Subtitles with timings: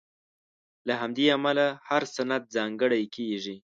[0.87, 3.55] له همدې امله هر سند ځانګړی کېږي.